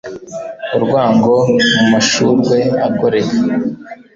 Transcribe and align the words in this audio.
Urwango 0.75 1.33
mumashurwe 1.77 2.57
agoreka 2.87 3.37